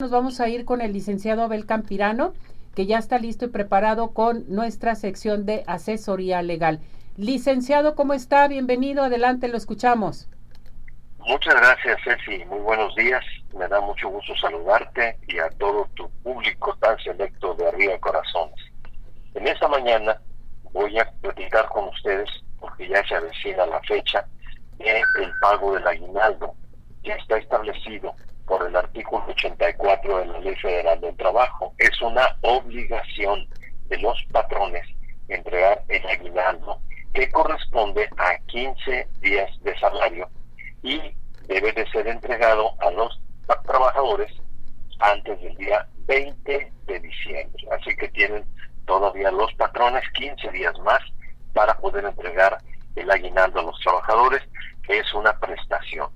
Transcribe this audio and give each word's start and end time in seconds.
Nos 0.00 0.12
vamos 0.12 0.38
a 0.38 0.48
ir 0.48 0.64
con 0.64 0.80
el 0.80 0.92
licenciado 0.92 1.42
Abel 1.42 1.66
Campirano, 1.66 2.32
que 2.76 2.86
ya 2.86 2.98
está 2.98 3.18
listo 3.18 3.46
y 3.46 3.48
preparado 3.48 4.14
con 4.14 4.44
nuestra 4.46 4.94
sección 4.94 5.44
de 5.44 5.64
asesoría 5.66 6.40
legal. 6.40 6.78
Licenciado, 7.16 7.96
¿cómo 7.96 8.14
está? 8.14 8.46
Bienvenido, 8.46 9.02
adelante, 9.02 9.48
lo 9.48 9.56
escuchamos. 9.56 10.28
Muchas 11.18 11.52
gracias, 11.52 11.98
Ceci. 12.04 12.44
Muy 12.44 12.60
buenos 12.60 12.94
días. 12.94 13.24
Me 13.58 13.66
da 13.66 13.80
mucho 13.80 14.08
gusto 14.08 14.36
saludarte 14.36 15.18
y 15.26 15.40
a 15.40 15.50
todo 15.58 15.88
tu 15.94 16.08
público 16.22 16.76
tan 16.76 16.96
selecto 17.00 17.54
de 17.54 17.66
Arriba 17.66 17.98
Corazones. 17.98 18.70
En 19.34 19.48
esta 19.48 19.66
mañana 19.66 20.22
voy 20.72 20.96
a 20.96 21.10
platicar 21.22 21.68
con 21.70 21.88
ustedes, 21.88 22.30
porque 22.60 22.88
ya 22.88 23.04
se 23.08 23.16
avecina 23.16 23.66
la 23.66 23.80
fecha, 23.80 24.24
de 24.78 25.00
el 25.00 25.32
pago 25.40 25.74
del 25.74 25.88
aguinaldo, 25.88 26.54
que 27.02 27.10
está 27.10 27.38
establecido 27.38 28.14
por 28.48 28.66
el 28.66 28.74
artículo 28.74 29.24
84 29.28 30.18
de 30.18 30.26
la 30.26 30.38
Ley 30.40 30.56
Federal 30.56 31.00
del 31.00 31.16
Trabajo. 31.16 31.74
Es 31.78 32.00
una 32.00 32.36
obligación 32.40 33.46
de 33.88 33.98
los 33.98 34.24
patrones 34.32 34.86
entregar 35.28 35.84
el 35.88 36.06
aguinaldo 36.06 36.80
que 37.12 37.30
corresponde 37.30 38.08
a 38.16 38.38
15 38.46 39.08
días 39.20 39.50
de 39.62 39.78
salario 39.78 40.28
y 40.82 41.00
debe 41.46 41.72
de 41.72 41.86
ser 41.90 42.08
entregado 42.08 42.72
a 42.80 42.90
los 42.90 43.20
trabajadores 43.66 44.32
antes 45.00 45.40
del 45.40 45.56
día 45.56 45.86
20 46.06 46.72
de 46.86 47.00
diciembre. 47.00 47.68
Así 47.70 47.94
que 47.96 48.08
tienen 48.08 48.44
todavía 48.86 49.30
los 49.30 49.52
patrones 49.54 50.04
15 50.14 50.50
días 50.50 50.78
más 50.80 51.00
para 51.52 51.76
poder 51.78 52.04
entregar 52.04 52.58
el 52.96 53.10
aguinaldo 53.10 53.60
a 53.60 53.64
los 53.64 53.80
trabajadores, 53.80 54.42
que 54.82 54.98
es 54.98 55.14
una 55.14 55.38
prestación. 55.38 56.10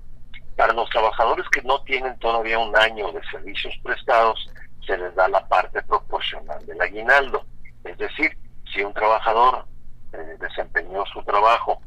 Para 0.55 0.73
los 0.73 0.89
trabajadores 0.89 1.47
que 1.49 1.61
no 1.63 1.81
tienen 1.83 2.17
todavía 2.19 2.59
un 2.59 2.75
año 2.77 3.11
de 3.11 3.21
servicios 3.31 3.73
prestados, 3.83 4.49
se 4.85 4.97
les 4.97 5.13
da 5.15 5.27
la 5.27 5.47
parte 5.47 5.81
proporcional 5.83 6.63
del 6.65 6.81
aguinaldo. 6.81 7.45
Es 7.83 7.97
decir, 7.97 8.37
si 8.71 8.83
un 8.83 8.93
trabajador 8.93 9.65
eh, 10.13 10.37
desempeñó 10.39 11.05
su 11.07 11.23
trabajo 11.23 11.81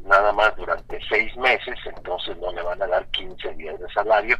nada 0.00 0.32
más 0.32 0.54
durante 0.56 1.00
seis 1.08 1.36
meses, 1.36 1.78
entonces 1.84 2.36
no 2.38 2.52
le 2.52 2.62
van 2.62 2.82
a 2.82 2.86
dar 2.86 3.06
15 3.08 3.54
días 3.54 3.78
de 3.78 3.88
salario, 3.92 4.36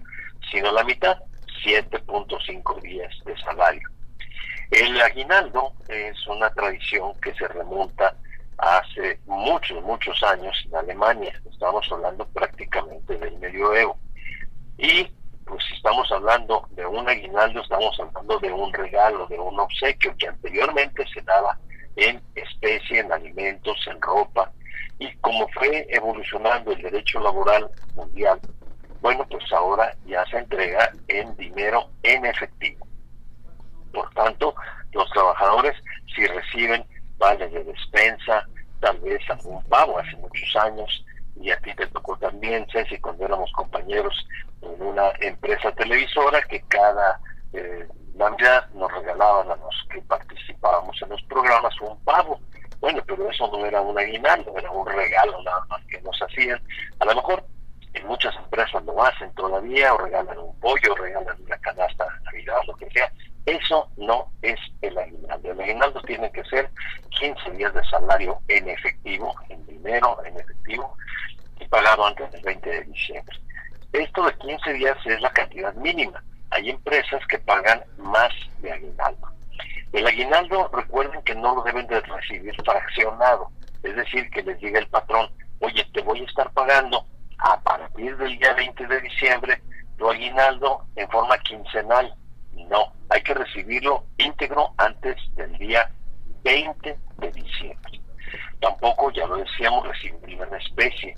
sino 0.50 0.72
la 0.72 0.84
mitad, 0.84 1.16
7.5 1.64 2.80
días 2.82 3.12
de 3.24 3.36
salario. 3.38 3.88
El 4.70 5.00
aguinaldo 5.00 5.72
es 5.88 6.26
una 6.26 6.50
tradición 6.50 7.12
que 7.20 7.34
se 7.34 7.46
remonta 7.48 8.14
hace 8.62 9.18
muchos, 9.26 9.82
muchos 9.82 10.22
años 10.22 10.56
en 10.66 10.76
Alemania. 10.76 11.32
Estamos 11.50 11.84
hablando 11.90 12.26
prácticamente 12.28 13.18
del 13.18 13.36
medioevo. 13.38 13.98
Y 14.78 15.10
pues 15.44 15.64
estamos 15.74 16.10
hablando 16.12 16.68
de 16.70 16.86
un 16.86 17.08
aguinaldo, 17.08 17.60
estamos 17.60 17.98
hablando 17.98 18.38
de 18.38 18.52
un 18.52 18.72
regalo, 18.72 19.26
de 19.26 19.38
un 19.38 19.58
obsequio 19.58 20.14
que 20.16 20.28
anteriormente 20.28 21.04
se 21.12 21.20
daba 21.22 21.58
en 21.96 22.22
especie, 22.36 23.00
en 23.00 23.12
alimentos, 23.12 23.76
en 23.88 24.00
ropa. 24.00 24.52
Y 24.98 25.12
como 25.16 25.48
fue 25.48 25.84
evolucionando 25.90 26.70
el 26.70 26.82
derecho 26.82 27.18
laboral 27.18 27.68
mundial, 27.96 28.40
bueno, 29.00 29.26
pues 29.28 29.52
ahora 29.52 29.92
ya 30.06 30.24
se 30.26 30.38
entrega 30.38 30.92
en 31.08 31.36
dinero 31.36 31.90
en 32.04 32.24
efectivo. 32.26 32.86
Por 33.92 34.08
tanto, 34.14 34.54
los 34.92 35.10
trabajadores, 35.10 35.74
si 36.14 36.24
reciben 36.28 36.86
vales 37.18 37.52
de 37.52 37.64
despensa, 37.64 38.46
tal 38.82 38.98
vez 38.98 39.22
algún 39.30 39.62
pago 39.64 39.98
hace 39.98 40.16
muchos 40.16 40.56
años, 40.56 41.04
y 41.36 41.50
a 41.50 41.58
ti 41.60 41.72
te 41.74 41.86
tocó 41.86 42.16
también, 42.18 42.66
Ceci, 42.70 42.98
cuando 42.98 43.24
éramos 43.24 43.50
compañeros 43.52 44.14
en 44.60 44.82
una 44.82 45.10
empresa 45.20 45.70
televisora 45.72 46.42
que 46.42 46.60
cada 46.62 47.20
eh, 47.52 47.86
Navidad 48.14 48.68
nos 48.74 48.92
regalaban 48.92 49.52
a 49.52 49.56
los 49.56 49.86
que 49.88 50.02
participábamos 50.02 51.00
en 51.00 51.10
los 51.10 51.22
programas 51.22 51.80
un 51.80 51.98
pago. 52.04 52.40
Bueno, 52.80 53.00
pero 53.06 53.30
eso 53.30 53.46
no 53.52 53.64
era 53.64 53.80
un 53.80 53.96
aguinaldo, 53.96 54.52
era 54.58 54.70
un 54.70 54.86
regalo 54.86 55.40
nada 55.44 55.64
más 55.68 55.80
que 55.86 56.02
nos 56.02 56.20
hacían. 56.20 56.60
A 56.98 57.04
lo 57.04 57.14
mejor 57.14 57.44
en 57.94 58.06
muchas 58.08 58.34
empresas 58.36 58.84
lo 58.84 59.00
hacen 59.02 59.32
todavía, 59.34 59.94
o 59.94 59.98
regalan 59.98 60.38
un 60.38 60.58
pollo, 60.58 60.92
o 60.92 60.96
regalan 60.96 61.40
una 61.40 61.58
canasta 61.58 62.04
de 62.04 62.24
Navidad, 62.24 62.56
lo 62.66 62.74
que 62.74 62.90
sea. 62.90 63.12
Eso 63.46 63.88
no 63.96 64.28
es 64.42 64.58
el 64.80 64.98
aguinaldo. 64.98 65.52
El 65.52 65.60
aguinaldo 65.60 66.02
tiene 66.02 66.30
que 66.32 66.44
ser 66.44 66.68
15 67.22 67.52
días 67.52 67.72
de 67.72 67.84
salario 67.84 68.40
en 68.48 68.68
efectivo, 68.68 69.32
en 69.48 69.64
dinero, 69.64 70.18
en 70.24 70.40
efectivo, 70.40 70.96
y 71.60 71.64
pagado 71.68 72.04
antes 72.04 72.32
del 72.32 72.42
20 72.42 72.68
de 72.68 72.82
diciembre. 72.82 73.38
Esto 73.92 74.24
de 74.24 74.34
15 74.38 74.72
días 74.72 74.96
es 75.04 75.20
la 75.20 75.32
cantidad 75.32 75.72
mínima. 75.74 76.20
Hay 76.50 76.70
empresas 76.70 77.24
que 77.28 77.38
pagan 77.38 77.80
más 77.98 78.32
de 78.58 78.72
aguinaldo. 78.72 79.28
El 79.92 80.04
aguinaldo, 80.04 80.68
recuerden 80.72 81.22
que 81.22 81.36
no 81.36 81.54
lo 81.54 81.62
deben 81.62 81.86
de 81.86 82.00
recibir 82.00 82.56
fraccionado. 82.64 83.52
Es 83.84 83.94
decir, 83.94 84.28
que 84.30 84.42
les 84.42 84.58
diga 84.58 84.80
el 84.80 84.88
patrón, 84.88 85.30
oye, 85.60 85.86
te 85.92 86.02
voy 86.02 86.22
a 86.22 86.24
estar 86.24 86.50
pagando 86.50 87.06
a 87.38 87.60
partir 87.60 88.16
del 88.16 88.36
día 88.36 88.52
20 88.54 88.84
de 88.84 89.00
diciembre 89.00 89.62
tu 89.96 90.10
aguinaldo 90.10 90.84
en 90.96 91.08
forma 91.08 91.38
quincenal. 91.38 92.12
No, 92.68 92.92
hay 93.10 93.22
que 93.22 93.34
recibirlo 93.34 94.06
íntegro 94.18 94.74
antes 94.76 95.16
del 95.36 95.56
día 95.58 95.88
20 96.42 96.98
de 97.18 97.32
diciembre. 97.32 98.00
Tampoco, 98.60 99.10
ya 99.10 99.26
lo 99.26 99.36
decíamos, 99.36 99.86
recibirlo 99.86 100.44
en 100.44 100.54
especie. 100.54 101.16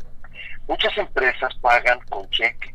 Muchas 0.66 0.96
empresas 0.96 1.54
pagan 1.60 2.00
con 2.10 2.28
cheque. 2.30 2.74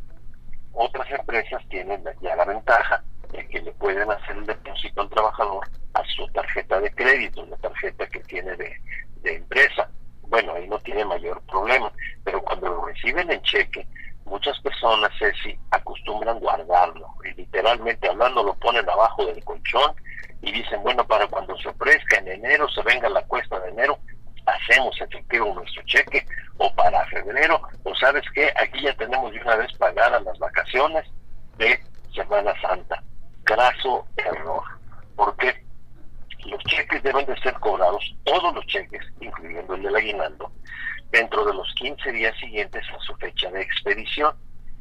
Otras 0.72 1.10
empresas 1.10 1.62
tienen 1.68 2.04
ya 2.20 2.36
la 2.36 2.44
ventaja 2.44 3.02
de 3.32 3.46
que 3.48 3.60
le 3.60 3.72
pueden 3.72 4.10
hacer 4.10 4.36
el 4.36 4.46
depósito 4.46 5.02
al 5.02 5.10
trabajador 5.10 5.68
a 5.94 6.04
su 6.04 6.26
tarjeta 6.28 6.80
de 6.80 6.90
crédito, 6.92 7.44
la 7.46 7.56
tarjeta 7.56 8.06
que 8.06 8.20
tiene 8.20 8.56
de, 8.56 8.72
de 9.22 9.34
empresa. 9.34 9.88
Bueno, 10.22 10.54
ahí 10.54 10.68
no 10.68 10.78
tiene 10.78 11.04
mayor 11.04 11.42
problema, 11.46 11.92
pero 12.24 12.40
cuando 12.42 12.68
lo 12.68 12.86
reciben 12.86 13.30
en 13.30 13.42
cheque, 13.42 13.86
muchas 14.24 14.58
personas, 14.60 15.10
Ceci, 15.18 15.58
acostumbran 15.72 16.38
guardarlo. 16.38 17.08
Y 17.24 17.34
literalmente 17.34 18.08
hablando, 18.08 18.44
lo 18.44 18.54
ponen 18.54 18.88
abajo 18.88 19.26
del 19.26 19.44
colchón 19.44 19.92
y 20.42 20.52
dicen, 20.52 20.82
bueno, 20.82 21.06
para 21.06 21.26
cuando 21.26 21.56
se 21.58 21.68
ofrezca 21.68 22.18
en 22.18 22.28
enero, 22.28 22.68
se 22.70 22.82
venga 22.82 23.08
la 23.08 23.22
cuesta 23.22 23.58
de 23.60 23.70
enero, 23.70 23.98
hacemos 24.46 24.98
efectivo 25.00 25.54
nuestro 25.54 25.82
cheque, 25.84 26.26
o 26.58 26.72
para 26.74 27.04
febrero, 27.06 27.60
o 27.84 27.94
sabes 27.94 28.24
qué, 28.34 28.52
aquí 28.56 28.82
ya 28.82 28.94
tenemos 28.94 29.32
de 29.32 29.40
una 29.40 29.56
vez 29.56 29.72
pagadas 29.74 30.22
las 30.22 30.38
vacaciones 30.38 31.04
de 31.58 31.80
Semana 32.14 32.52
Santa. 32.60 33.02
Graso 33.44 34.06
error. 34.16 34.62
porque 35.16 35.64
Los 36.46 36.62
cheques 36.64 37.02
deben 37.02 37.26
de 37.26 37.38
ser 37.40 37.54
cobrados, 37.54 38.02
todos 38.24 38.54
los 38.54 38.66
cheques, 38.66 39.02
incluyendo 39.20 39.74
el 39.74 39.82
del 39.82 39.96
aguinaldo, 39.96 40.50
dentro 41.10 41.44
de 41.44 41.54
los 41.54 41.72
15 41.74 42.12
días 42.12 42.36
siguientes 42.38 42.82
a 42.90 42.98
su 43.00 43.14
fecha 43.16 43.50
de 43.50 43.60
expedición. 43.60 44.34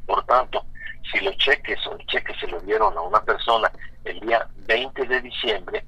Por 0.05 0.25
tanto, 0.25 0.65
si 1.11 1.19
los 1.21 1.35
cheques 1.37 1.85
o 1.87 1.95
el 1.97 2.05
cheque 2.07 2.33
se 2.39 2.47
lo 2.47 2.59
dieron 2.61 2.97
a 2.97 3.01
una 3.01 3.21
persona 3.23 3.71
el 4.05 4.19
día 4.21 4.47
20 4.67 5.05
de 5.05 5.21
diciembre, 5.21 5.85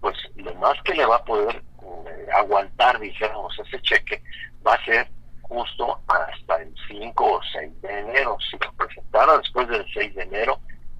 pues 0.00 0.16
lo 0.36 0.54
más 0.54 0.80
que 0.82 0.94
le 0.94 1.06
va 1.06 1.16
a 1.16 1.24
poder 1.24 1.56
eh, 1.56 2.26
aguantar, 2.34 2.98
dijéramos, 2.98 3.58
ese 3.58 3.80
cheque 3.82 4.22
va 4.66 4.74
a 4.74 4.84
ser 4.84 5.08
justo 5.42 5.98
hasta 6.06 6.56
el 6.62 6.74
5 6.88 7.24
o 7.24 7.40
6 7.52 7.82
de 7.82 7.98
enero. 7.98 8.38
Si 8.50 8.56
lo 8.58 8.72
presentara 8.72 9.38
después 9.38 9.68
del 9.68 9.84
6 9.92 10.14
de 10.14 10.22
enero, 10.22 10.58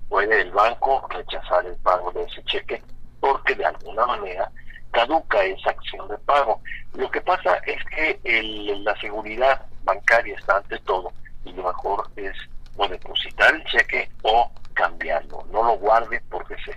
puede 0.08 0.42
el 0.42 0.50
banco 0.50 1.06
rechazar 1.08 1.64
el 1.66 1.76
pago 1.76 2.10
de 2.12 2.24
ese 2.24 2.42
cheque 2.44 2.82
porque 3.20 3.54
de 3.54 3.64
alguna 3.64 4.06
manera 4.06 4.50
caduca 4.90 5.42
esa 5.44 5.70
acción 5.70 6.08
de 6.08 6.18
pago. 6.18 6.60
Lo 6.94 7.10
que 7.10 7.20
pasa 7.20 7.56
es 7.66 7.82
que 7.84 8.20
el, 8.24 8.84
la 8.84 8.98
seguridad 9.00 9.66
bancaria 9.84 10.36
está 10.36 10.56
ante 10.56 10.78
todo 10.80 11.12
y 11.44 11.52
lo 11.52 11.64
mejor 11.64 12.10
es 12.16 12.32
o 12.76 12.88
depositar 12.88 13.54
el 13.54 13.64
cheque 13.64 14.10
o 14.22 14.50
cambiarlo. 14.74 15.44
No 15.50 15.62
lo 15.62 15.76
guarde 15.78 16.22
porque 16.30 16.56
se, 16.64 16.76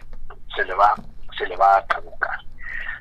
se, 0.56 0.66
le, 0.66 0.74
va, 0.74 0.94
se 1.38 1.48
le 1.48 1.56
va 1.56 1.78
a 1.78 1.86
caducar. 1.88 2.40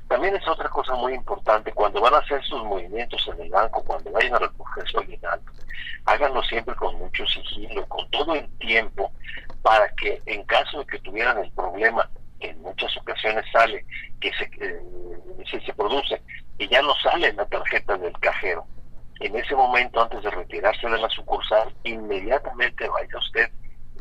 También 0.08 0.36
es 0.36 0.46
otra 0.46 0.68
cosa 0.68 0.94
muy 0.94 1.14
importante, 1.14 1.72
cuando 1.72 2.00
van 2.00 2.12
a 2.12 2.18
hacer 2.18 2.44
sus 2.44 2.62
movimientos 2.64 3.26
en 3.32 3.40
el 3.40 3.50
banco, 3.50 3.82
cuando 3.82 4.10
vayan 4.10 4.34
a 4.34 4.40
recoger 4.40 4.86
su 4.86 4.98
aguinaldo, 4.98 5.50
háganlo 6.04 6.42
siempre 6.42 6.74
con 6.74 6.94
mucho 6.98 7.24
sigilo, 7.26 7.86
con 7.88 8.08
todo 8.10 8.34
el 8.34 8.46
tiempo, 8.58 9.10
para 9.62 9.88
que 9.94 10.20
en 10.26 10.44
caso 10.44 10.80
de 10.80 10.86
que 10.86 10.98
tuvieran 10.98 11.38
el 11.38 11.50
problema 11.52 12.08
en 12.40 12.60
muchas 12.60 12.94
ocasiones 12.98 13.44
sale, 13.52 13.86
que 14.20 14.30
se, 14.34 14.44
eh, 14.60 15.60
se, 15.64 15.72
produce, 15.72 16.20
y 16.58 16.68
ya 16.68 16.82
no 16.82 16.94
sale 16.96 17.32
la 17.32 17.46
tarjeta 17.46 17.96
del 17.96 18.12
cajero. 18.20 18.66
En 19.22 19.36
ese 19.36 19.54
momento, 19.54 20.02
antes 20.02 20.20
de 20.22 20.30
retirarse 20.30 20.88
de 20.88 20.98
la 20.98 21.08
sucursal, 21.08 21.72
inmediatamente 21.84 22.88
vaya 22.88 23.18
usted, 23.18 23.48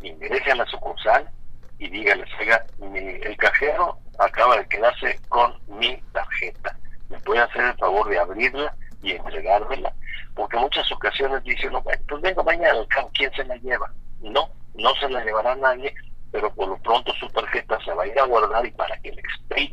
ingrese 0.02 0.52
a 0.52 0.56
la 0.56 0.66
sucursal 0.66 1.30
y 1.78 1.90
dígale, 1.90 2.26
oiga, 2.40 2.66
el 2.82 3.38
cajero 3.38 4.00
acaba 4.18 4.58
de 4.58 4.68
quedarse 4.68 5.20
con 5.30 5.54
mi 5.68 5.96
tarjeta. 6.12 6.76
¿Me 7.10 7.20
puede 7.20 7.42
hacer 7.42 7.62
el 7.66 7.78
favor 7.78 8.10
de 8.10 8.18
abrirla 8.18 8.76
y 9.04 9.12
entregármela? 9.12 9.94
Porque 10.34 10.58
muchas 10.58 10.92
ocasiones 10.92 11.44
dicen, 11.44 11.72
no, 11.72 11.84
pues 11.84 12.00
venga 12.22 12.42
mañana, 12.42 12.80
¿quién 13.14 13.32
se 13.34 13.44
la 13.46 13.58
lleva? 13.58 13.92
No, 14.22 14.50
no 14.74 14.96
se 14.96 15.08
la 15.08 15.24
llevará 15.24 15.56
nadie 15.56 15.94
pero 16.32 16.54
por 16.54 16.70
lo 16.70 16.78
pronto 16.78 17.14
su 17.16 17.28
tarjeta 17.30 17.78
se 17.84 17.94
va 17.94 18.04
a 18.04 18.08
ir 18.08 18.18
a 18.18 18.26
guardar 18.26 18.66
y 18.66 18.72
para 18.72 18.98
que 19.02 19.12
le, 19.12 19.22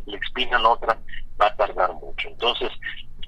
le 0.07 0.17
expidan 0.17 0.67
otra 0.67 0.99
va 1.41 1.47
a 1.47 1.57
tardar 1.57 1.93
mucho. 1.95 2.29
Entonces 2.29 2.71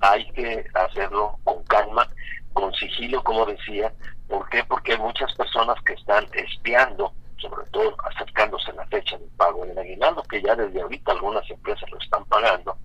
hay 0.00 0.30
que 0.32 0.64
hacerlo 0.74 1.38
con 1.44 1.62
calma, 1.64 2.08
con 2.52 2.72
sigilo, 2.74 3.22
como 3.22 3.46
decía. 3.46 3.92
¿Por 4.28 4.48
qué? 4.48 4.62
Porque 4.64 4.92
hay 4.92 4.98
muchas 4.98 5.32
personas 5.34 5.76
que 5.84 5.94
están 5.94 6.26
espiando, 6.32 7.12
sobre 7.38 7.66
todo 7.70 7.96
acercándose 8.04 8.70
a 8.70 8.74
la 8.74 8.86
fecha 8.86 9.18
del 9.18 9.28
pago 9.30 9.64
del 9.66 9.78
aguinaldo, 9.78 10.22
que 10.24 10.42
ya 10.42 10.54
desde 10.54 10.80
ahorita 10.80 11.12
algunas 11.12 11.48
empresas 11.50 11.90
lo 11.90 11.98
están 11.98 12.24
pagando, 12.26 12.76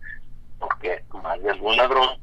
porque 0.60 1.04
más 1.22 1.42
de 1.42 1.52
algún 1.52 1.78
ladrón, 1.78 2.20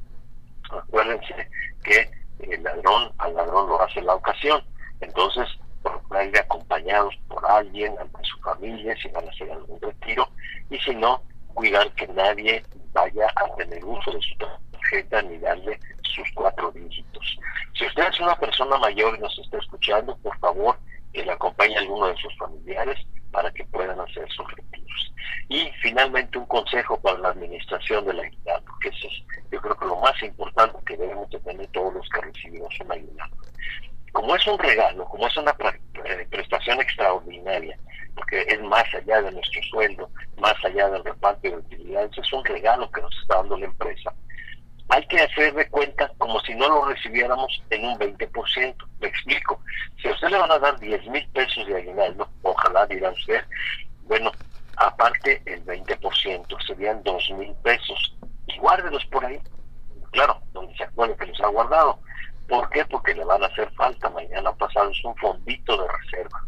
acuérdense 0.71 1.49
que 1.85 2.11
el 2.41 2.63
ladrón 2.63 3.13
al 3.19 3.35
ladrón 3.35 3.69
lo 3.69 3.81
hace 3.83 4.01
la 4.03 4.15
ocasión. 4.15 4.63
Entonces, 5.01 5.47
por 5.83 6.01
ir 6.25 6.39
acompañados 6.39 7.15
por 7.29 7.45
alguien, 7.51 7.95
de 7.95 8.25
su 8.25 8.39
familia, 8.41 8.95
si 8.97 9.09
van 9.09 9.27
a 9.27 9.31
hacer 9.31 9.51
algún 9.51 9.81
retiro, 9.81 10.29
y 10.71 10.79
si 10.79 10.95
no, 10.95 11.23
cuidar 11.55 11.91
que 11.93 12.07
nadie 12.09 12.65
vaya 12.93 13.27
a 13.37 13.55
tener 13.57 13.85
uso 13.85 14.11
de 14.13 14.21
su 14.21 14.37
tarjeta 14.93 15.23
ni 15.23 15.39
darle 15.39 15.79
sus 16.03 16.31
cuatro 16.35 16.71
dígitos. 16.73 17.39
Si 17.75 17.87
usted 17.87 18.09
es 18.09 18.21
una 18.21 18.37
persona 18.37 18.77
mayor 18.79 19.17
y 19.17 19.21
nos 19.21 19.39
está 19.39 19.59
escuchando, 19.59 20.17
por 20.19 20.37
favor, 20.39 20.77
que 21.13 21.25
le 21.25 21.33
acompañe 21.33 21.77
a 21.77 21.81
alguno 21.81 22.09
de 22.09 22.17
sus 22.17 22.37
familiares 22.37 22.99
para 23.31 23.51
que 23.53 23.65
puedan 23.67 23.99
hacer 24.01 24.29
sus 24.31 24.47
retiros. 24.55 25.15
Y 25.49 25.71
finalmente 25.83 26.39
un 26.39 26.47
consejo 26.47 27.01
para 27.01 27.19
la 27.19 27.29
administración 27.31 28.05
de 28.05 28.15
la 28.15 28.23
aguinaldo, 28.23 28.73
que 28.81 28.89
eso 28.89 29.09
es 29.09 29.23
yo 29.51 29.61
creo 29.61 29.77
que 29.77 29.87
lo 29.87 29.97
más 29.97 30.23
importante 30.23 30.79
que 30.87 30.97
debemos 30.97 31.29
de 31.31 31.39
tener 31.41 31.67
todos 31.69 31.95
los 31.95 32.09
que 32.09 32.21
recibimos 32.23 32.75
un 32.81 32.93
aguinaldo. 32.93 33.37
Como 34.13 34.37
es 34.37 34.47
un 34.47 34.59
regalo, 34.59 35.05
como 35.07 35.27
es 35.27 35.37
una 35.37 35.55
prestación 36.31 36.81
extraordinaria, 36.81 37.79
porque 38.15 38.45
es 38.47 38.61
más 38.63 38.85
allá 38.95 39.23
de 39.23 39.33
nuestro 39.33 39.63
sueldo, 39.71 40.11
más 40.39 40.55
allá 40.65 40.89
del 40.91 41.05
reparto 41.05 41.49
de 41.49 41.57
utilidades, 41.57 42.11
es 42.17 42.33
un 42.33 42.45
regalo 42.45 42.91
que 42.91 43.01
nos 43.01 43.19
está 43.23 43.37
dando 43.37 43.57
la 43.57 43.67
empresa. 43.67 44.13
Hay 44.93 45.07
que 45.07 45.19
hacer 45.19 45.55
de 45.55 45.67
cuenta 45.71 46.13
como 46.19 46.39
si 46.41 46.55
no 46.55 46.69
lo 46.69 46.85
recibiéramos 46.85 47.63
en 47.71 47.83
un 47.87 47.99
20%. 47.99 48.75
Me 49.01 49.09
explico. 49.09 49.59
Si 49.97 50.07
a 50.07 50.13
usted 50.13 50.29
le 50.29 50.37
van 50.37 50.51
a 50.51 50.59
dar 50.59 50.79
10 50.79 51.07
mil 51.07 51.27
pesos 51.29 51.67
de 51.67 51.77
aguinaldo, 51.77 52.29
ojalá 52.43 52.87
dirá 52.87 53.09
usted, 53.09 53.43
bueno, 54.03 54.31
aparte 54.77 55.41
el 55.47 55.65
20% 55.65 56.67
serían 56.67 57.03
2 57.05 57.31
mil 57.39 57.55
pesos. 57.63 58.19
Y 58.49 58.59
guárdelos 58.59 59.03
por 59.07 59.25
ahí. 59.25 59.41
Claro, 60.11 60.43
donde 60.53 60.77
se 60.77 60.85
acuerde 60.85 61.17
que 61.17 61.25
los 61.25 61.41
ha 61.41 61.49
guardado. 61.49 61.99
¿Por 62.47 62.69
qué? 62.69 62.85
Porque 62.85 63.15
le 63.15 63.25
van 63.25 63.43
a 63.43 63.47
hacer 63.47 63.73
falta 63.73 64.11
mañana 64.11 64.53
pasado. 64.53 64.91
Es 64.91 65.03
un 65.07 65.17
fondito 65.17 65.75
de 65.75 65.89
reserva. 65.89 66.39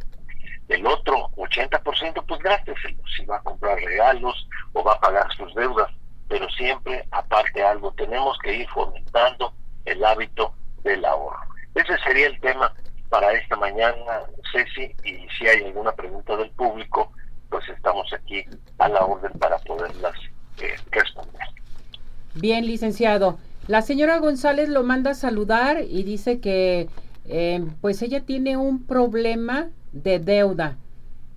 El 0.69 0.87
otro 0.87 1.31
80%, 1.37 2.23
pues 2.29 2.41
gásteselo. 2.43 3.03
Si 3.17 3.25
va 3.25 3.37
a 3.37 3.43
comprar 3.43 3.79
regalos 3.79 4.47
o 4.75 4.85
va 4.85 4.93
a 4.93 5.01
pagar 5.01 5.33
sus 5.35 5.55
deudas. 5.55 5.91
Pero 6.35 6.51
siempre, 6.51 7.07
aparte 7.13 7.63
algo, 7.63 7.93
tenemos 7.93 8.37
que 8.41 8.53
ir 8.57 8.69
fomentando 8.71 9.53
el 9.85 10.05
hábito 10.05 10.53
del 10.83 11.05
ahorro. 11.05 11.39
Ese 11.77 11.97
sería 11.99 12.27
el 12.27 12.41
tema 12.41 12.75
para 13.09 13.33
esta 13.35 13.55
mañana, 13.55 13.95
Ceci. 14.51 14.93
Y 15.05 15.29
si 15.39 15.47
hay 15.47 15.63
alguna 15.63 15.93
pregunta 15.93 16.37
del 16.37 16.51
público, 16.51 17.13
pues 17.51 17.69
estamos 17.69 18.13
aquí 18.13 18.45
a 18.79 18.89
la 18.89 19.05
orden 19.05 19.31
para 19.39 19.59
poderlas 19.59 20.15
eh, 20.61 20.75
responder. 20.91 21.47
Bien, 22.35 22.67
licenciado. 22.67 23.39
La 23.69 23.83
señora 23.83 24.19
González 24.19 24.69
lo 24.69 24.83
manda 24.83 25.13
a 25.13 25.15
saludar 25.15 25.83
y 25.89 26.03
dice 26.03 26.41
que 26.41 26.89
eh, 27.29 27.65
pues 27.81 28.03
ella 28.03 28.23
tiene 28.23 28.57
un 28.57 28.85
problema 28.85 29.69
de 29.93 30.19
deuda, 30.19 30.79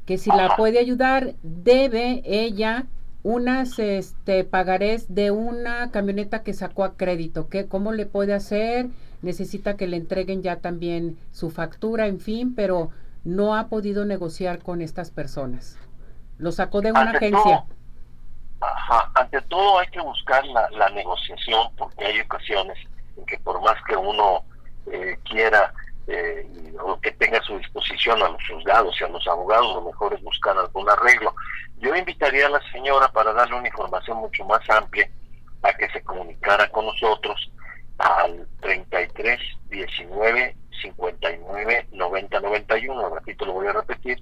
que 0.07 0.17
si 0.17 0.31
la 0.31 0.55
puede 0.55 0.79
ayudar, 0.79 1.35
debe 1.43 2.23
ella 2.25 2.87
unas 3.27 3.77
este, 3.77 4.45
pagarés 4.45 5.13
de 5.13 5.31
una 5.31 5.91
camioneta 5.91 6.43
que 6.43 6.53
sacó 6.53 6.85
a 6.85 6.95
crédito. 6.95 7.49
¿Qué, 7.49 7.67
¿Cómo 7.67 7.91
le 7.91 8.05
puede 8.05 8.33
hacer? 8.33 8.87
Necesita 9.21 9.75
que 9.75 9.85
le 9.85 9.97
entreguen 9.97 10.43
ya 10.43 10.61
también 10.61 11.19
su 11.33 11.51
factura, 11.51 12.07
en 12.07 12.21
fin, 12.21 12.55
pero 12.55 12.89
no 13.25 13.57
ha 13.57 13.67
podido 13.67 14.05
negociar 14.05 14.59
con 14.59 14.81
estas 14.81 15.11
personas. 15.11 15.77
Lo 16.37 16.53
sacó 16.53 16.79
de 16.79 16.91
una 16.91 17.11
agencia. 17.11 17.65
Ajá. 18.61 19.11
Ante 19.15 19.41
todo 19.41 19.79
hay 19.79 19.87
que 19.87 19.99
buscar 19.99 20.45
la, 20.45 20.89
negociación 20.91 21.67
porque 21.77 22.05
hay 22.05 22.21
ocasiones 22.21 22.77
en 23.17 23.25
que 23.25 23.37
por 23.39 23.61
más 23.61 23.75
que 23.89 23.97
uno 23.97 24.45
eh, 24.89 25.19
quiera 25.25 25.73
eh, 26.07 26.49
o 26.81 26.97
que 27.01 27.11
tenga 27.11 27.39
a 27.39 27.43
su 27.43 27.57
disposición 27.57 28.23
a 28.23 28.29
los 28.29 28.41
juzgados 28.47 28.95
y 29.01 29.03
a 29.03 29.09
los 29.09 29.27
abogados, 29.27 29.75
lo 29.75 29.81
mejor 29.81 30.13
es 30.13 30.23
buscar 30.23 30.57
algún 30.57 30.89
arreglo. 30.89 31.35
Yo 31.79 31.95
invitaría 31.95 32.47
a 32.47 32.49
la 32.49 32.61
señora 32.71 33.07
para 33.09 33.33
darle 33.33 33.55
una 33.55 33.67
información 33.67 34.17
mucho 34.17 34.43
más 34.45 34.67
amplia 34.69 35.09
a 35.61 35.73
que 35.73 35.89
se 35.89 36.01
comunicara 36.01 36.69
con 36.69 36.85
nosotros 36.85 37.51
al 37.97 38.47
33 38.61 39.39
19 39.69 40.55
59 40.81 41.87
90 41.91 42.39
91, 42.39 43.15
repito, 43.15 43.45
lo 43.45 43.53
voy 43.53 43.67
a 43.67 43.73
repetir, 43.73 44.21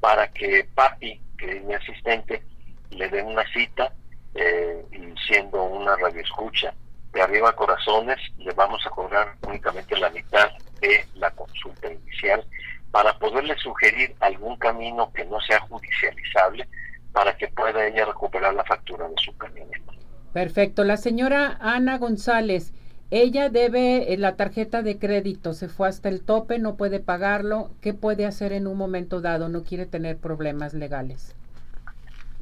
para 0.00 0.28
que 0.28 0.66
Papi, 0.74 1.20
que 1.38 1.58
es 1.58 1.64
mi 1.64 1.74
asistente, 1.74 2.42
le 2.90 3.08
den 3.08 3.26
una 3.26 3.44
cita 3.52 3.92
eh, 4.34 4.84
y 4.92 5.14
siendo 5.26 5.62
una 5.62 5.96
radioescucha 5.96 6.74
de 7.12 7.22
arriba 7.22 7.54
corazones, 7.54 8.18
le 8.38 8.52
vamos 8.52 8.84
a 8.86 8.90
cobrar 8.90 9.36
únicamente 9.46 9.96
la 9.98 10.10
mitad 10.10 10.50
de 10.80 11.04
la 11.14 11.30
consulta 11.32 11.90
inicial 11.92 12.44
para 12.90 13.18
poderle 13.18 13.56
sugerir 13.58 14.14
algún 14.20 14.56
camino 14.56 15.12
que 15.12 15.24
no 15.24 15.40
sea 15.40 15.60
judicializable 15.60 16.68
para 17.12 17.36
que 17.36 17.48
pueda 17.48 17.86
ella 17.86 18.06
recuperar 18.06 18.54
la 18.54 18.64
factura 18.64 19.08
de 19.08 19.14
su 19.16 19.36
camioneta. 19.36 19.92
Perfecto. 20.32 20.84
La 20.84 20.96
señora 20.96 21.58
Ana 21.60 21.98
González, 21.98 22.72
ella 23.10 23.50
debe 23.50 24.12
eh, 24.12 24.16
la 24.16 24.36
tarjeta 24.36 24.82
de 24.82 24.98
crédito, 24.98 25.52
se 25.52 25.68
fue 25.68 25.88
hasta 25.88 26.08
el 26.08 26.24
tope, 26.24 26.58
no 26.58 26.76
puede 26.76 27.00
pagarlo. 27.00 27.70
¿Qué 27.80 27.92
puede 27.92 28.26
hacer 28.26 28.52
en 28.52 28.66
un 28.66 28.78
momento 28.78 29.20
dado? 29.20 29.48
No 29.48 29.62
quiere 29.62 29.86
tener 29.86 30.18
problemas 30.18 30.74
legales 30.74 31.34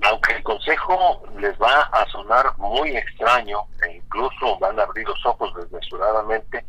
aunque 0.02 0.34
el 0.34 0.42
consejo 0.42 1.22
les 1.38 1.58
va 1.58 1.82
a 1.92 2.06
sonar 2.06 2.56
muy 2.58 2.96
extraño 2.96 3.60
e 3.86 3.96
incluso 3.96 4.58
van 4.58 4.78
a 4.78 4.84
abrir 4.84 5.06
los 5.06 5.26
ojos 5.26 5.54
desmesuradamente, 5.54 6.64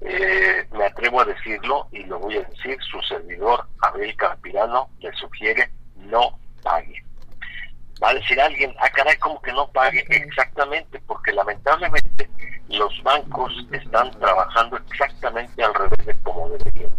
eh, 0.00 0.66
me 0.72 0.86
atrevo 0.86 1.20
a 1.20 1.24
decirlo 1.24 1.88
y 1.90 2.04
lo 2.04 2.18
voy 2.18 2.36
a 2.36 2.42
decir, 2.42 2.78
su 2.82 3.00
servidor 3.02 3.66
Abel 3.82 4.14
Campirano 4.16 4.88
le 5.00 5.12
sugiere 5.14 5.70
no. 5.96 6.38
Va 8.02 8.10
a 8.10 8.14
decir 8.14 8.40
alguien, 8.40 8.74
ah 8.78 8.88
caray, 8.90 9.16
como 9.18 9.40
que 9.42 9.52
no 9.52 9.68
pague? 9.68 10.04
Exactamente, 10.08 11.00
porque 11.06 11.32
lamentablemente 11.32 12.30
los 12.68 13.02
bancos 13.02 13.52
están 13.72 14.10
trabajando 14.12 14.78
exactamente 14.90 15.62
al 15.62 15.74
revés 15.74 16.06
de 16.06 16.14
como 16.22 16.48
deberían. 16.48 16.92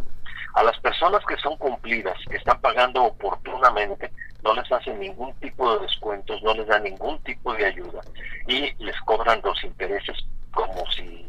A 0.53 0.63
las 0.63 0.77
personas 0.79 1.23
que 1.25 1.37
son 1.37 1.55
cumplidas, 1.57 2.17
que 2.29 2.37
están 2.37 2.59
pagando 2.59 3.03
oportunamente, 3.03 4.11
no 4.43 4.53
les 4.53 4.69
hacen 4.71 4.99
ningún 4.99 5.33
tipo 5.35 5.73
de 5.73 5.85
descuentos, 5.85 6.41
no 6.43 6.53
les 6.53 6.67
dan 6.67 6.83
ningún 6.83 7.21
tipo 7.23 7.53
de 7.53 7.65
ayuda 7.65 8.01
y 8.47 8.73
les 8.83 8.99
cobran 9.01 9.41
los 9.43 9.63
intereses 9.63 10.17
como 10.51 10.85
si 10.91 11.25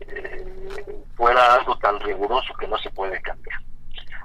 eh, 0.00 1.04
fuera 1.16 1.54
algo 1.54 1.76
tan 1.78 2.00
riguroso 2.00 2.54
que 2.54 2.68
no 2.68 2.78
se 2.78 2.90
puede 2.90 3.20
cambiar. 3.20 3.60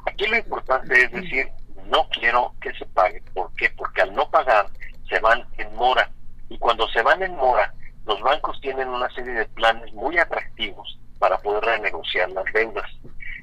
Aquí 0.05 0.25
lo 0.27 0.37
importante 0.37 1.03
es 1.03 1.11
decir, 1.11 1.49
no 1.87 2.07
quiero 2.09 2.53
que 2.61 2.73
se 2.73 2.85
pague. 2.85 3.21
¿Por 3.33 3.53
qué? 3.55 3.69
Porque 3.71 4.01
al 4.01 4.13
no 4.13 4.29
pagar 4.29 4.67
se 5.07 5.19
van 5.19 5.45
en 5.57 5.75
mora 5.75 6.09
y 6.49 6.57
cuando 6.57 6.87
se 6.89 7.01
van 7.01 7.21
en 7.23 7.35
mora, 7.35 7.73
los 8.05 8.21
bancos 8.21 8.59
tienen 8.61 8.87
una 8.87 9.09
serie 9.11 9.33
de 9.33 9.45
planes 9.45 9.91
muy 9.93 10.17
atractivos 10.17 10.99
para 11.19 11.37
poder 11.39 11.63
renegociar 11.63 12.29
las 12.31 12.45
deudas. 12.53 12.89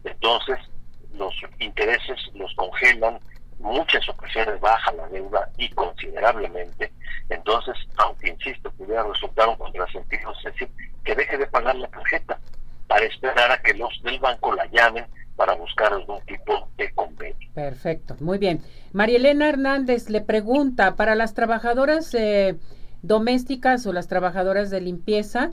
Entonces, 0.07 0.59
los 1.15 1.35
intereses 1.59 2.19
los 2.35 2.55
congelan, 2.55 3.19
muchas 3.59 4.09
ocasiones 4.09 4.61
baja 4.61 4.93
la 4.93 5.09
deuda 5.09 5.51
y 5.57 5.69
considerablemente, 5.71 6.93
entonces, 7.29 7.75
aunque 7.97 8.31
insisto, 8.31 8.71
pudiera 8.73 9.03
resultar 9.03 9.49
un 9.49 9.57
contrasentido, 9.57 10.33
es 10.33 10.45
decir, 10.45 10.69
que 11.05 11.15
deje 11.15 11.39
de 11.39 11.47
pagar 11.47 11.75
la 11.77 11.89
tarjeta 11.89 12.39
para 12.87 13.05
esperar 13.07 13.51
a 13.51 13.61
que 13.63 13.75
los 13.75 14.01
del 14.03 14.19
banco 14.21 14.55
la 14.55 14.67
llamen 14.67 15.07
para 15.35 15.55
buscar 15.55 15.93
algún 15.93 16.21
tipo 16.23 16.69
de 16.77 16.91
convenio. 16.93 17.49
Perfecto, 17.55 18.17
muy 18.21 18.39
bien. 18.39 18.63
María 18.93 19.17
Elena 19.17 19.49
Hernández 19.49 20.09
le 20.09 20.21
pregunta, 20.21 20.97
para 20.97 21.15
las 21.15 21.35
trabajadoras 21.35 22.15
eh, 22.15 22.57
domésticas 23.03 23.87
o 23.87 23.93
las 23.93 24.09
trabajadoras 24.09 24.71
de 24.71 24.81
limpieza, 24.81 25.51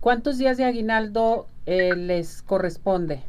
¿cuántos 0.00 0.38
días 0.38 0.56
de 0.56 0.64
aguinaldo 0.64 1.46
eh, 1.66 1.94
les 1.94 2.42
corresponde? 2.42 3.22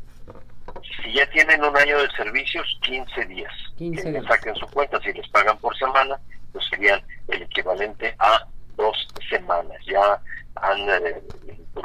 Si 1.03 1.13
ya 1.13 1.25
tienen 1.31 1.63
un 1.63 1.75
año 1.75 2.01
de 2.01 2.09
servicios, 2.11 2.79
15 2.81 3.25
días. 3.25 3.53
15 3.77 4.11
días. 4.11 4.25
saquen 4.27 4.55
su 4.55 4.67
cuenta, 4.67 4.99
si 5.01 5.13
les 5.13 5.27
pagan 5.29 5.57
por 5.57 5.77
semana, 5.77 6.19
pues 6.51 6.65
serían 6.69 7.01
el 7.27 7.43
equivalente 7.43 8.15
a 8.19 8.45
dos 8.75 9.07
semanas. 9.29 9.77
Ya 9.85 10.21
han 10.55 10.89
eh, 10.89 11.21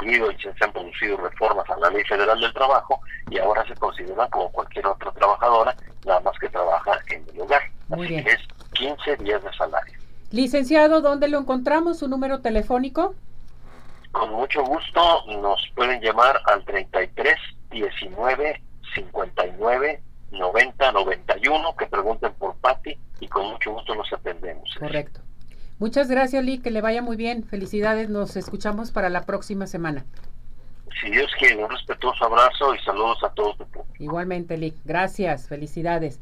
y 0.02 0.42
se 0.42 0.64
han 0.64 0.72
producido 0.72 1.16
reformas 1.16 1.68
a 1.70 1.76
la 1.78 1.90
Ley 1.90 2.04
Federal 2.04 2.38
del 2.40 2.52
Trabajo 2.52 3.00
y 3.30 3.38
ahora 3.38 3.64
se 3.66 3.74
consideran 3.74 4.28
como 4.30 4.50
cualquier 4.50 4.86
otra 4.86 5.10
trabajadora, 5.12 5.74
nada 6.04 6.20
más 6.20 6.38
que 6.38 6.48
trabaja 6.48 6.98
en 7.08 7.24
el 7.32 7.40
hogar. 7.40 7.62
Muy 7.88 8.08
bien. 8.08 8.26
es 8.26 8.38
15 8.72 9.16
días 9.16 9.42
de 9.42 9.52
salario. 9.52 9.94
Licenciado, 10.30 11.00
¿dónde 11.00 11.28
lo 11.28 11.38
encontramos? 11.38 11.98
¿Su 11.98 12.08
número 12.08 12.40
telefónico? 12.40 13.14
Con 14.12 14.30
mucho 14.30 14.62
gusto 14.64 15.24
nos 15.40 15.60
pueden 15.74 16.00
llamar 16.00 16.40
al 16.46 16.64
33 16.64 17.36
19 17.70 18.62
59 18.94 20.02
90 20.30 20.92
91 20.92 21.76
que 21.76 21.86
pregunten 21.86 22.32
por 22.34 22.56
Patti 22.56 22.96
y 23.20 23.28
con 23.28 23.46
mucho 23.52 23.72
gusto 23.72 23.94
los 23.94 24.12
atendemos. 24.12 24.74
Correcto. 24.78 25.20
Muchas 25.84 26.08
gracias, 26.08 26.42
Lee, 26.42 26.60
que 26.60 26.70
le 26.70 26.80
vaya 26.80 27.02
muy 27.02 27.14
bien. 27.14 27.44
Felicidades, 27.44 28.08
nos 28.08 28.36
escuchamos 28.36 28.90
para 28.90 29.10
la 29.10 29.26
próxima 29.26 29.66
semana. 29.66 30.06
Si 30.98 31.10
Dios 31.10 31.30
quiere, 31.38 31.62
un 31.62 31.68
respetuoso 31.68 32.24
abrazo 32.24 32.74
y 32.74 32.78
saludos 32.78 33.22
a 33.22 33.28
todos. 33.34 33.58
Igualmente, 33.98 34.56
Lee. 34.56 34.72
Gracias, 34.86 35.46
felicidades. 35.46 36.20